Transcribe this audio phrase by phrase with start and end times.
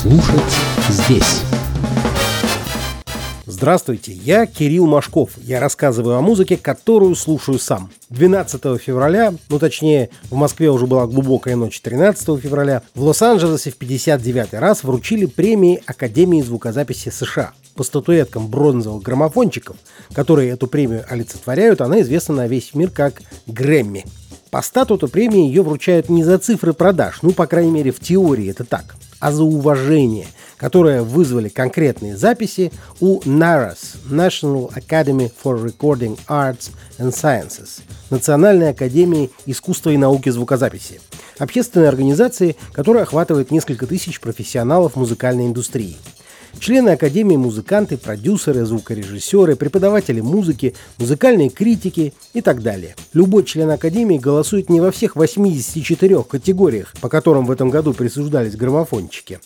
[0.00, 0.40] Слушать
[0.88, 1.42] здесь.
[3.44, 5.32] Здравствуйте, я Кирилл Машков.
[5.36, 7.90] Я рассказываю о музыке, которую слушаю сам.
[8.08, 13.76] 12 февраля, ну точнее, в Москве уже была глубокая ночь 13 февраля, в Лос-Анджелесе в
[13.76, 17.52] 59 раз вручили премии Академии звукозаписи США.
[17.74, 19.76] По статуэткам бронзовых граммофончиков,
[20.14, 24.06] которые эту премию олицетворяют, она известна на весь мир как Грэмми.
[24.50, 28.50] По статуту премии ее вручают не за цифры продаж, ну, по крайней мере, в теории
[28.50, 36.18] это так, а за уважение, которое вызвали конкретные записи у NARAS– National Academy for Recording
[36.28, 41.00] Arts and Sciences– Национальной академии искусства и науки звукозаписи,
[41.38, 45.96] общественной организации, которая охватывает несколько тысяч профессионалов музыкальной индустрии–
[46.58, 52.96] Члены Академии музыканты, продюсеры, звукорежиссеры, преподаватели музыки, музыкальные критики и так далее.
[53.12, 58.56] Любой член Академии голосует не во всех 84 категориях, по которым в этом году присуждались
[58.56, 59.38] граммофончики.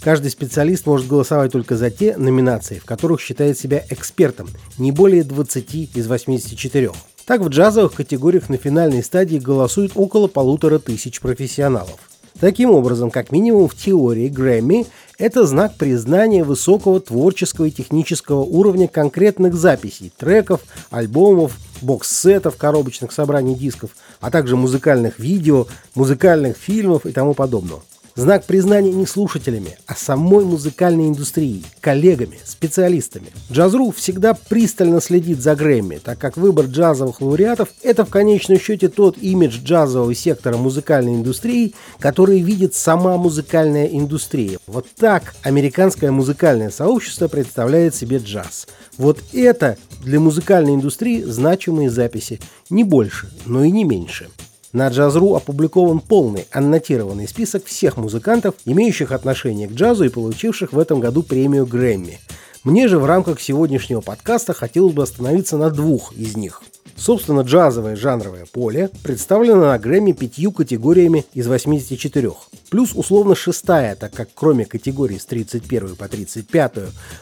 [0.00, 4.48] Каждый специалист может голосовать только за те номинации, в которых считает себя экспертом,
[4.78, 6.92] не более 20 из 84.
[7.26, 11.98] Так в джазовых категориях на финальной стадии голосуют около полутора тысяч профессионалов.
[12.40, 14.86] Таким образом, как минимум в теории Грэмми
[15.20, 23.54] это знак признания высокого творческого и технического уровня конкретных записей, треков, альбомов, бокс-сетов, коробочных собраний
[23.54, 27.82] дисков, а также музыкальных видео, музыкальных фильмов и тому подобного.
[28.20, 33.28] Знак признания не слушателями, а самой музыкальной индустрией, коллегами, специалистами.
[33.50, 38.90] Джазру всегда пристально следит за Грэмми, так как выбор джазовых лауреатов– это в конечном счете
[38.90, 44.58] тот имидж джазового сектора музыкальной индустрии, который видит сама музыкальная индустрия.
[44.66, 48.68] Вот так американское музыкальное сообщество представляет себе джаз.
[48.98, 52.38] Вот это для музыкальной индустрии значимые записи.
[52.68, 54.28] Не больше, но и не меньше.
[54.72, 60.78] На Джаз.ру опубликован полный аннотированный список всех музыкантов, имеющих отношение к джазу и получивших в
[60.78, 62.20] этом году премию Грэмми.
[62.62, 66.62] Мне же в рамках сегодняшнего подкаста хотелось бы остановиться на двух из них.
[66.94, 72.30] Собственно, джазовое жанровое поле представлено на Грэмми пятью категориями из 84.
[72.70, 76.72] Плюс условно шестая, так как кроме категории с 31 по 35,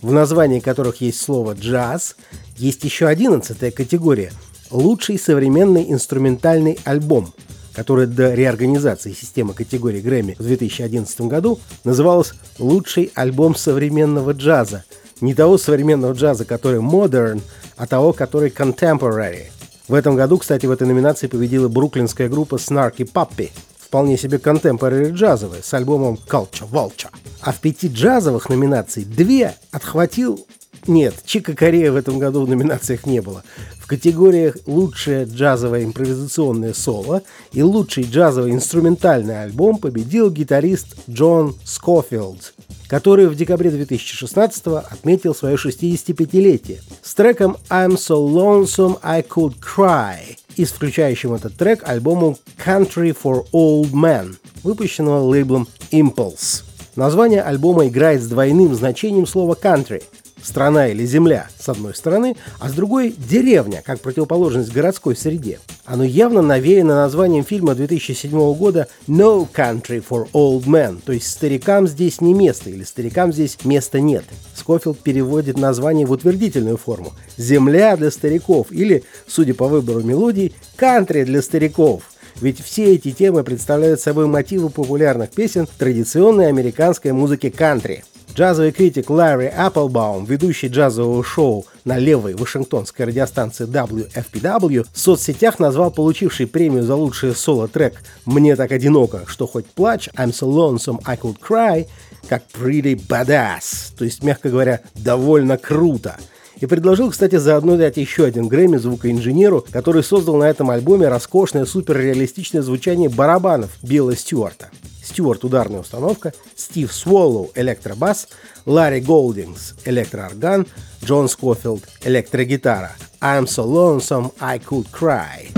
[0.00, 2.16] в названии которых есть слово «джаз»,
[2.56, 4.32] есть еще одиннадцатая категория–
[4.74, 7.32] лучший современный инструментальный альбом,
[7.72, 14.84] который до реорганизации системы категории Грэмми в 2011 году называлась «Лучший альбом современного джаза».
[15.20, 17.40] Не того современного джаза, который modern,
[17.76, 19.44] а того, который contemporary.
[19.86, 25.12] В этом году, кстати, в этой номинации победила бруклинская группа Snarky Puppy, вполне себе contemporary
[25.12, 27.10] джазовая, с альбомом Culture Vulture.
[27.40, 30.44] А в пяти джазовых номинаций две отхватил
[30.86, 33.42] нет, Чика Корея в этом году в номинациях не было.
[33.84, 37.20] В категориях «Лучшее джазовое импровизационное соло»
[37.52, 42.54] и «Лучший джазовый инструментальный альбом» победил гитарист Джон Скофилд,
[42.88, 50.38] который в декабре 2016 отметил свое 65-летие с треком «I'm so lonesome I could cry»
[50.56, 56.62] и с включающим этот трек альбому «Country for Old Men», выпущенного лейблом Impulse.
[56.96, 60.02] Название альбома играет с двойным значением слова «country»,
[60.44, 65.58] страна или земля с одной стороны, а с другой деревня, как противоположность городской среде.
[65.84, 71.88] Оно явно навеяно названием фильма 2007 года No Country for Old Men, то есть старикам
[71.88, 74.24] здесь не место или старикам здесь места нет.
[74.54, 81.24] Скофилд переводит название в утвердительную форму «Земля для стариков» или, судя по выбору мелодий, «Country
[81.24, 82.02] для стариков».
[82.40, 89.10] Ведь все эти темы представляют собой мотивы популярных песен традиционной американской музыки кантри– Джазовый критик
[89.10, 96.82] Ларри Апплбаум, ведущий джазового шоу на левой вашингтонской радиостанции WFPW, в соцсетях назвал получивший премию
[96.82, 101.86] за лучший соло-трек «Мне так одиноко, что хоть плачь» «I'm so lonesome I could cry»
[102.28, 106.16] как «pretty badass», то есть, мягко говоря, довольно круто.
[106.60, 111.64] И предложил, кстати, заодно дать еще один Грэмми звукоинженеру, который создал на этом альбоме роскошное
[111.64, 114.70] суперреалистичное звучание барабанов Билла Стюарта.
[115.02, 118.28] Стюарт– ударная установка, Стив Своллоу– электробас,
[118.64, 120.66] Ларри Голдингс– электроорган,
[121.04, 122.92] Джон Скофилд– электрогитара.
[123.20, 125.50] I'm so lonesome I could cry.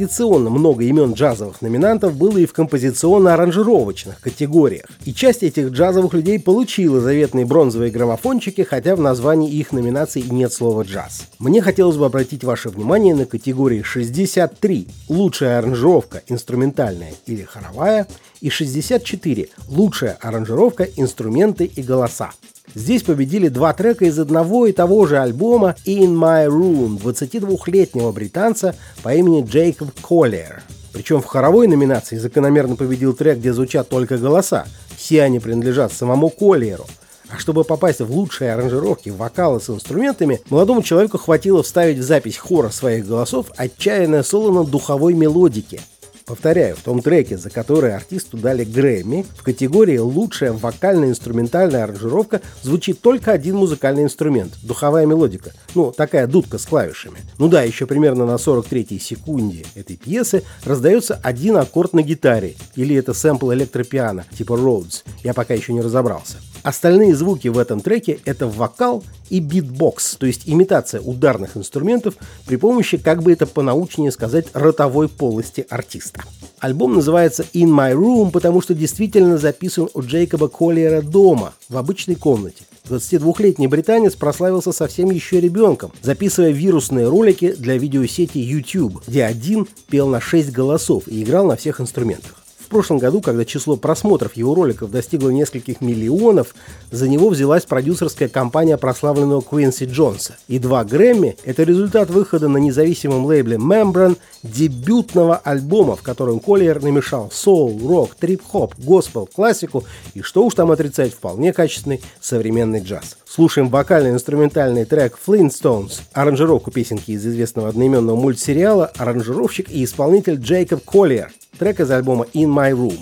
[0.08, 4.86] Традиционно много имен джазовых номинантов было и в композиционно-аранжировочных категориях.
[5.04, 10.54] И часть этих джазовых людей получила заветные бронзовые граммофончики, хотя в названии их номинаций нет
[10.54, 11.28] слова «джаз».
[11.40, 18.08] Мне хотелось бы обратить ваше внимание на категории 63 «Лучшая аранжировка инструментальная или хоровая»
[18.40, 22.32] и 64 «Лучшая аранжировка инструменты и голоса».
[22.76, 28.76] Здесь победили два трека из одного и того же альбома In My Room 22-летнего британца
[29.04, 30.62] по имени Джейкоб Коллер.
[30.92, 34.66] Причем в хоровой номинации закономерно победил трек, где звучат только голоса.
[34.96, 36.86] Все они принадлежат самому Коллеру.
[37.30, 42.38] А чтобы попасть в лучшие аранжировки вокала с инструментами, молодому человеку хватило вставить в запись
[42.38, 45.82] хора своих голосов отчаянное соло на духовой мелодике–
[46.28, 53.00] Повторяю, в том треке, за который артисту дали Грэмми, в категории «Лучшая вокально-инструментальная аранжировка» звучит
[53.00, 55.54] только один музыкальный инструмент– духовая мелодика.
[55.74, 57.20] Ну, такая дудка с клавишами.
[57.40, 62.56] Ну да, еще примерно на 43-й секунде этой пьесы раздается один аккорд на гитаре.
[62.76, 65.04] Или это сэмпл электропиано, типа Rhodes.
[65.24, 66.40] Я пока еще не разобрался.
[66.68, 72.58] Остальные звуки в этом треке– это вокал и битбокс, то есть имитация ударных инструментов при
[72.58, 76.26] помощи, как бы это понаучнее сказать, ротовой полости артиста.
[76.60, 82.16] Альбом называется «In My Room», потому что действительно записан у Джейкоба Коллиера дома, в обычной
[82.16, 82.66] комнате.
[82.90, 90.10] 22-летний британец прославился совсем еще ребенком, записывая вирусные ролики для видеосети YouTube, где один пел
[90.10, 92.36] на 6 голосов и играл на всех инструментах.
[92.68, 96.54] В прошлом году, когда число просмотров его роликов достигло нескольких миллионов,
[96.92, 100.36] за него взялась продюсерская компания прославленного Квинси Джонса.
[100.50, 106.84] И два Грэмми– это результат выхода на независимом лейбле Membran дебютного альбома, в котором Коллиер
[106.84, 113.16] намешал соул, рок, трип-хоп, госпел, классику и, что уж там отрицать, вполне качественный современный джаз.
[113.30, 121.32] Слушаем вокально-инструментальный трек Flintstones, аранжировку песенки из известного одноименного мультсериала, аранжировщик и исполнитель Джейкоб Коллиер.
[121.60, 122.98] Трек из альбома In My Room.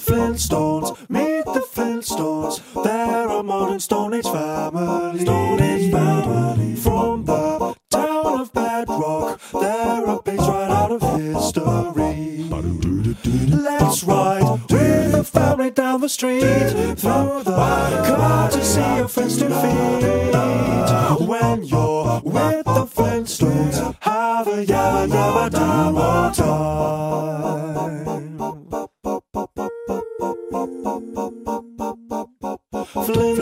[0.00, 2.60] Flintstones, meet the Flintstones.
[2.82, 4.03] They're a modern Stone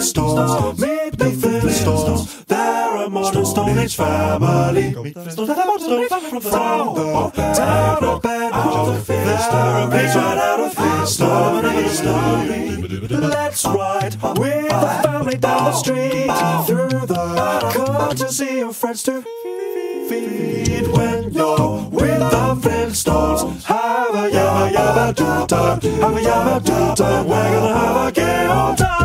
[0.02, 2.44] Flintstones, meet the Flintstones.
[2.46, 4.82] They're a modern Stone Age family.
[4.82, 9.06] Meet the Flintstones, they're a modern Stone Age family from the town of Bedford.
[9.06, 12.08] They're a page right out of history.
[13.16, 16.30] Let's ride with the family down the street
[16.66, 19.22] through the see your friends to
[20.08, 23.62] feed when you're with the Flintstones.
[23.64, 27.28] Have a yabba yabba do time, have a yabba do time.
[27.28, 29.01] We're gonna have a gay old time.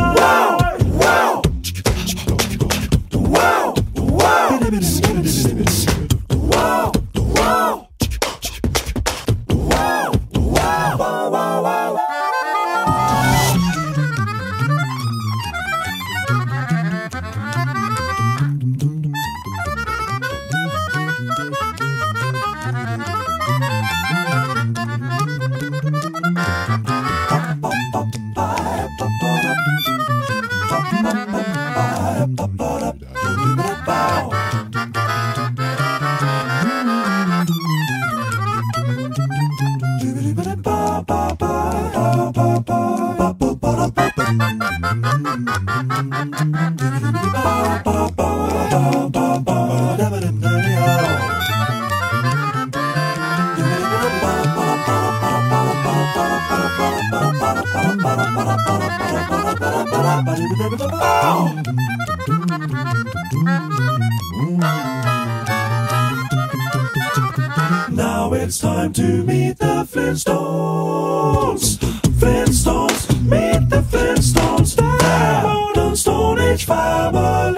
[67.89, 71.77] Now it's time to meet the Flintstones.
[72.19, 74.75] Flintstones, meet the Flintstones.
[74.75, 77.55] They're Stone Age family.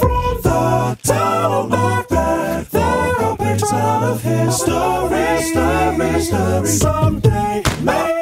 [0.00, 5.06] From the town of Bed, they're a out of history.
[5.98, 6.66] History.
[6.66, 8.15] Someday, maybe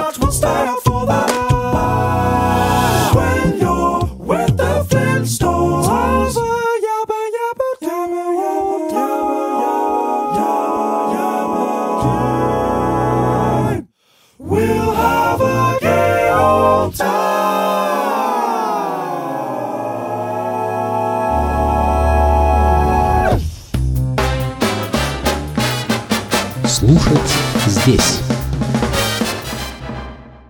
[0.00, 0.79] not will.